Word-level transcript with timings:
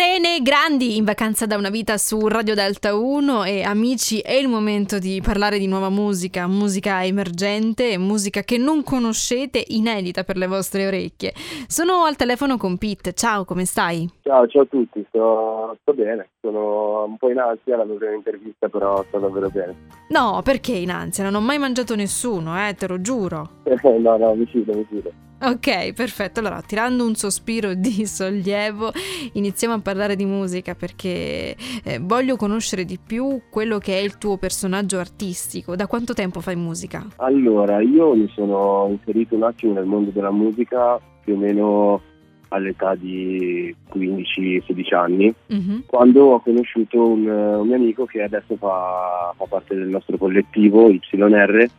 Sirene 0.00 0.40
grandi 0.40 0.96
in 0.96 1.04
vacanza 1.04 1.44
da 1.44 1.58
una 1.58 1.68
vita 1.68 1.98
su 1.98 2.26
Radio 2.26 2.54
Delta 2.54 2.96
1 2.96 3.44
e 3.44 3.62
amici 3.62 4.20
è 4.20 4.32
il 4.32 4.48
momento 4.48 4.98
di 4.98 5.20
parlare 5.22 5.58
di 5.58 5.66
nuova 5.66 5.90
musica, 5.90 6.46
musica 6.46 7.04
emergente, 7.04 7.98
musica 7.98 8.40
che 8.40 8.56
non 8.56 8.82
conoscete, 8.82 9.62
inedita 9.62 10.24
per 10.24 10.38
le 10.38 10.46
vostre 10.46 10.86
orecchie. 10.86 11.34
Sono 11.66 12.04
al 12.04 12.16
telefono 12.16 12.56
con 12.56 12.78
Pete, 12.78 13.12
ciao 13.12 13.44
come 13.44 13.66
stai? 13.66 14.08
Ciao, 14.22 14.46
ciao 14.46 14.62
a 14.62 14.66
tutti, 14.66 15.04
sto, 15.10 15.76
sto 15.82 15.92
bene, 15.92 16.30
sono 16.40 17.04
un 17.04 17.18
po' 17.18 17.28
in 17.28 17.38
ansia 17.38 17.76
la 17.76 17.84
mia 17.84 17.96
prima 17.96 18.14
intervista 18.14 18.70
però 18.70 19.04
sto 19.06 19.18
davvero 19.18 19.50
bene. 19.50 19.76
No, 20.08 20.40
perché 20.42 20.72
in 20.72 20.92
ansia? 20.92 21.24
Non 21.24 21.34
ho 21.34 21.40
mai 21.42 21.58
mangiato 21.58 21.94
nessuno, 21.94 22.56
eh, 22.56 22.72
te 22.72 22.88
lo 22.88 23.02
giuro. 23.02 23.50
no, 24.00 24.16
no, 24.16 24.34
mi 24.34 24.46
fido, 24.46 24.74
mi 24.74 24.86
fido. 24.88 25.28
Ok, 25.42 25.94
perfetto. 25.94 26.40
Allora, 26.40 26.60
tirando 26.60 27.04
un 27.04 27.14
sospiro 27.14 27.72
di 27.74 28.06
sollievo, 28.06 28.92
iniziamo 29.32 29.74
a 29.74 29.80
parlare 29.80 30.16
di 30.16 30.24
musica 30.24 30.74
perché 30.74 31.56
eh, 31.84 31.98
voglio 32.00 32.36
conoscere 32.36 32.84
di 32.84 32.98
più 33.04 33.42
quello 33.50 33.78
che 33.78 33.98
è 33.98 34.02
il 34.02 34.18
tuo 34.18 34.36
personaggio 34.36 34.98
artistico. 34.98 35.76
Da 35.76 35.86
quanto 35.86 36.12
tempo 36.12 36.40
fai 36.40 36.56
musica? 36.56 37.06
Allora, 37.16 37.80
io 37.80 38.14
mi 38.14 38.30
sono 38.34 38.88
inserito 38.90 39.34
un 39.34 39.44
attimo 39.44 39.72
nel 39.72 39.86
mondo 39.86 40.10
della 40.10 40.30
musica 40.30 41.00
più 41.24 41.34
o 41.34 41.38
meno 41.38 42.02
all'età 42.48 42.94
di 42.94 43.74
15-16 43.94 44.94
anni, 44.94 45.32
uh-huh. 45.46 45.84
quando 45.86 46.24
ho 46.26 46.40
conosciuto 46.40 47.08
un, 47.08 47.26
un, 47.26 47.66
mio 47.66 47.76
amico 47.76 48.04
che 48.06 48.22
adesso 48.22 48.56
fa, 48.56 49.32
fa 49.36 49.44
parte 49.48 49.76
del 49.76 49.86
nostro 49.86 50.16
collettivo 50.16 50.90
YR 50.90 51.70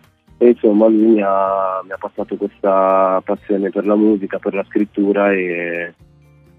e 0.41 0.47
insomma 0.49 0.87
lui 0.87 1.05
mi 1.05 1.21
ha, 1.21 1.81
mi 1.83 1.91
ha 1.91 1.97
passato 1.99 2.35
questa 2.35 3.21
passione 3.23 3.69
per 3.69 3.85
la 3.85 3.95
musica, 3.95 4.39
per 4.39 4.55
la 4.55 4.65
scrittura 4.67 5.31
e 5.31 5.93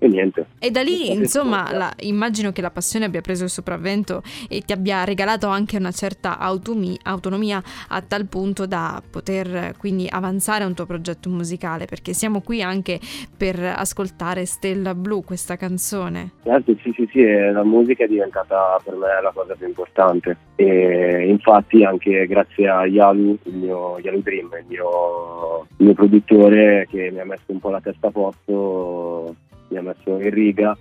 e 0.03 0.09
niente. 0.09 0.47
E 0.59 0.71
da 0.73 0.83
lì, 0.83 1.13
insomma, 1.13 1.73
la, 1.73 1.93
immagino 2.01 2.51
che 2.51 2.61
la 2.61 2.73
passione 2.73 3.05
abbia 3.05 3.21
preso 3.21 3.45
il 3.45 3.51
sopravvento 3.51 4.23
e 4.49 4.61
ti 4.63 4.73
abbia 4.73 5.05
regalato 5.05 5.47
anche 5.47 5.77
una 5.77 5.93
certa 5.93 6.39
automi, 6.39 6.99
autonomia 7.05 7.63
a 7.89 8.03
tal 8.03 8.27
punto 8.27 8.67
da 8.67 9.01
poter 9.09 9.75
quindi 9.79 10.09
avanzare 10.11 10.65
un 10.65 10.75
tuo 10.75 10.87
progetto 10.87 11.31
musicale, 11.31 11.85
perché 11.85 12.15
siamo 12.15 12.41
qui 12.41 12.63
anche 12.63 12.99
per 13.37 13.63
ascoltare 13.63 14.45
Stella 14.45 14.95
Blu, 14.97 15.23
questa 15.23 15.57
canzone. 15.57 16.33
Certo, 16.43 16.77
sì, 16.83 16.93
sì, 16.97 17.09
sì, 17.13 17.25
la 17.25 17.63
musica 17.63 18.03
è 18.03 18.09
diventata 18.09 18.81
per 18.83 18.95
me 18.95 19.23
la 19.23 19.31
cosa 19.33 19.55
più 19.55 19.69
importante 19.69 20.37
e 20.57 21.29
infatti 21.29 21.85
anche 21.85 22.27
grazie 22.27 22.69
a 22.69 22.87
Yalu, 22.87 23.39
il 23.45 23.55
mio 23.55 23.99
Yalu 24.01 24.21
Dream, 24.21 24.49
il 24.59 24.67
mio, 24.67 25.67
il 25.77 25.87
mio 25.87 25.95
produttore 25.95 26.89
che 26.91 27.11
mi 27.13 27.21
ha 27.21 27.25
messo 27.25 27.45
un 27.47 27.61
po' 27.61 27.71
la 27.71 27.81
testa 27.81 28.09
a 28.09 28.11
posto 28.11 29.35
ha 29.77 29.83
messo 29.83 30.19
in 30.21 30.31
riga 30.31 30.77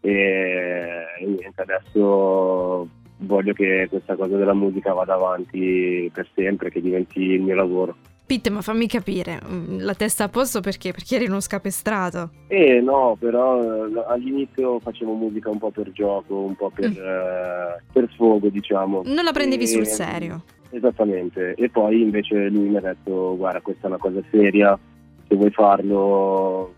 e, 0.00 1.04
e 1.20 1.26
niente, 1.26 1.60
adesso 1.60 2.88
voglio 3.18 3.52
che 3.52 3.86
questa 3.90 4.16
cosa 4.16 4.36
della 4.36 4.54
musica 4.54 4.92
vada 4.92 5.14
avanti 5.14 6.10
per 6.12 6.26
sempre, 6.34 6.70
che 6.70 6.80
diventi 6.80 7.20
il 7.20 7.42
mio 7.42 7.54
lavoro. 7.54 7.96
Pitt, 8.24 8.48
ma 8.48 8.62
fammi 8.62 8.86
capire, 8.86 9.40
mm, 9.44 9.80
la 9.80 9.94
testa 9.94 10.24
a 10.24 10.28
posto 10.28 10.60
perché? 10.60 10.92
Perché 10.92 11.16
eri 11.16 11.26
uno 11.26 11.40
scapestrato? 11.40 12.30
Eh 12.46 12.80
no, 12.80 13.16
però 13.18 13.60
eh, 13.60 14.04
all'inizio 14.06 14.78
facevo 14.78 15.14
musica 15.14 15.50
un 15.50 15.58
po' 15.58 15.70
per 15.70 15.90
gioco, 15.90 16.36
un 16.36 16.54
po' 16.54 16.70
per, 16.70 16.90
mm. 16.90 16.94
eh, 16.94 17.82
per 17.92 18.08
sfogo, 18.12 18.48
diciamo. 18.48 19.02
Non 19.04 19.24
la 19.24 19.32
prendevi 19.32 19.64
e, 19.64 19.66
sul 19.66 19.86
serio? 19.86 20.44
Esattamente, 20.70 21.54
e 21.54 21.68
poi 21.70 22.02
invece 22.02 22.48
lui 22.48 22.68
mi 22.68 22.76
ha 22.76 22.80
detto 22.80 23.36
guarda 23.36 23.60
questa 23.60 23.86
è 23.86 23.90
una 23.90 23.98
cosa 23.98 24.22
seria, 24.30 24.78
se 25.26 25.34
vuoi 25.34 25.50
farlo 25.50 26.74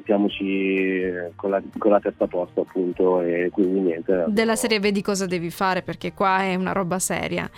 mettiamoci 0.00 1.12
con 1.36 1.50
la, 1.50 1.62
con 1.78 1.90
la, 1.92 2.00
testa 2.00 2.24
a 2.24 2.28
posto 2.28 2.62
appunto 2.62 3.20
e 3.20 3.50
quindi 3.52 3.80
niente. 3.80 4.24
Della 4.28 4.56
serie 4.56 4.80
vedi 4.80 5.02
cosa 5.02 5.26
devi 5.26 5.50
fare 5.50 5.82
perché 5.82 6.12
qua 6.12 6.42
è 6.42 6.54
una 6.54 6.72
roba 6.72 6.98
seria. 6.98 7.48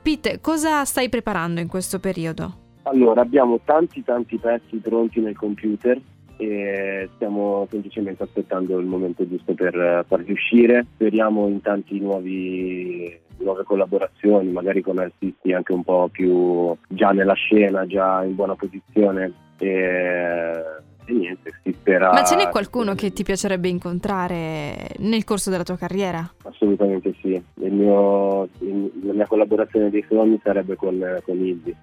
Pete, 0.00 0.40
cosa 0.40 0.84
stai 0.84 1.08
preparando 1.08 1.60
in 1.60 1.68
questo 1.68 1.98
periodo? 1.98 2.66
Allora, 2.82 3.20
abbiamo 3.20 3.60
tanti 3.64 4.02
tanti 4.02 4.38
pezzi 4.38 4.76
pronti 4.76 5.20
nel 5.20 5.36
computer 5.36 6.00
e 6.38 7.08
stiamo 7.16 7.66
semplicemente 7.68 8.22
aspettando 8.22 8.78
il 8.78 8.86
momento 8.86 9.28
giusto 9.28 9.52
per 9.54 10.04
farli 10.06 10.32
uscire. 10.32 10.86
Speriamo 10.94 11.48
in 11.48 11.60
tanti 11.60 11.98
nuovi 12.00 13.26
nuove 13.38 13.62
collaborazioni, 13.64 14.50
magari 14.50 14.80
con 14.80 14.98
artisti 14.98 15.52
anche 15.52 15.72
un 15.72 15.84
po' 15.84 16.08
più 16.10 16.74
già 16.88 17.10
nella 17.10 17.34
scena, 17.34 17.86
già 17.86 18.24
in 18.24 18.34
buona 18.34 18.54
posizione. 18.54 19.32
E 19.58 20.52
e 21.88 21.98
spera... 21.98 22.12
Ma 22.12 22.24
ce 22.24 22.36
n'è 22.36 22.48
qualcuno 22.48 22.94
che 22.94 23.12
ti 23.12 23.22
piacerebbe 23.22 23.68
incontrare 23.68 24.90
nel 24.98 25.24
corso 25.24 25.50
della 25.50 25.62
tua 25.62 25.76
carriera? 25.76 26.30
Assolutamente 26.44 27.14
sì, 27.20 27.42
mio, 27.54 28.48
la 29.02 29.12
mia 29.12 29.26
collaborazione 29.26 29.90
dei 29.90 30.04
sogni 30.08 30.38
sarebbe 30.42 30.76
con, 30.76 31.20
con 31.24 31.44
Izzy. 31.44 31.74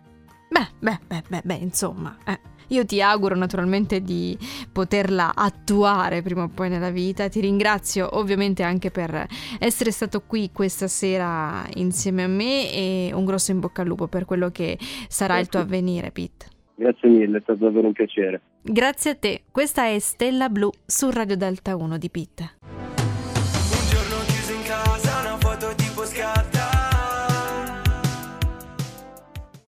Beh, 0.49 0.67
beh, 0.79 0.99
beh, 1.07 1.23
beh, 1.27 1.41
beh 1.43 1.55
insomma, 1.55 2.15
eh. 2.25 2.39
io 2.67 2.85
ti 2.85 3.01
auguro 3.01 3.35
naturalmente 3.35 3.99
di 4.01 4.37
poterla 4.71 5.33
attuare 5.35 6.21
prima 6.21 6.43
o 6.43 6.49
poi 6.53 6.69
nella 6.69 6.91
vita. 6.91 7.27
Ti 7.27 7.41
ringrazio 7.41 8.17
ovviamente 8.17 8.63
anche 8.63 8.91
per 8.91 9.27
essere 9.59 9.91
stato 9.91 10.21
qui 10.21 10.51
questa 10.53 10.87
sera 10.87 11.65
insieme 11.73 12.23
a 12.23 12.27
me 12.27 12.71
e 12.71 13.11
un 13.13 13.25
grosso 13.25 13.51
in 13.51 13.59
bocca 13.59 13.81
al 13.81 13.87
lupo 13.87 14.07
per 14.07 14.25
quello 14.25 14.49
che 14.49 14.77
sarà 15.07 15.39
il 15.39 15.47
tuo 15.47 15.59
avvenire, 15.59 16.11
Pete. 16.11 16.53
Grazie 16.75 17.09
mille, 17.09 17.37
è 17.37 17.41
stato 17.41 17.65
davvero 17.65 17.87
un 17.87 17.93
piacere. 17.93 18.41
Grazie 18.61 19.11
a 19.11 19.15
te. 19.15 19.43
Questa 19.49 19.85
è 19.85 19.97
Stella 19.99 20.49
Blu 20.49 20.69
su 20.85 21.09
Radio 21.09 21.37
Delta 21.37 21.75
1 21.75 21.97
di 21.97 22.09
Pitt. 22.09 22.41